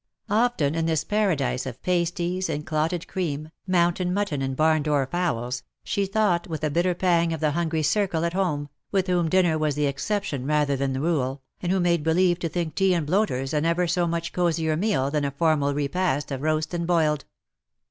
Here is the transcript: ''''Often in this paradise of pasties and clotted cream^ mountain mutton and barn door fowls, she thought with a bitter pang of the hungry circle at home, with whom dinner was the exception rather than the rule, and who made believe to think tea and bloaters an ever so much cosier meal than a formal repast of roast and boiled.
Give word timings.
''''Often 0.31 0.73
in 0.73 0.87
this 0.87 1.03
paradise 1.03 1.67
of 1.67 1.79
pasties 1.83 2.49
and 2.49 2.65
clotted 2.65 3.05
cream^ 3.07 3.51
mountain 3.67 4.11
mutton 4.15 4.41
and 4.41 4.55
barn 4.55 4.81
door 4.81 5.05
fowls, 5.05 5.61
she 5.83 6.07
thought 6.07 6.47
with 6.47 6.63
a 6.63 6.71
bitter 6.71 6.95
pang 6.95 7.33
of 7.33 7.39
the 7.39 7.51
hungry 7.51 7.83
circle 7.83 8.25
at 8.25 8.33
home, 8.33 8.69
with 8.91 9.05
whom 9.05 9.29
dinner 9.29 9.59
was 9.59 9.75
the 9.75 9.85
exception 9.85 10.47
rather 10.47 10.75
than 10.75 10.93
the 10.93 11.01
rule, 11.01 11.43
and 11.61 11.71
who 11.71 11.79
made 11.79 12.01
believe 12.01 12.39
to 12.39 12.49
think 12.49 12.73
tea 12.73 12.95
and 12.95 13.05
bloaters 13.05 13.53
an 13.53 13.63
ever 13.63 13.85
so 13.85 14.07
much 14.07 14.33
cosier 14.33 14.75
meal 14.75 15.11
than 15.11 15.23
a 15.23 15.29
formal 15.29 15.75
repast 15.75 16.31
of 16.31 16.41
roast 16.41 16.73
and 16.73 16.87
boiled. 16.87 17.25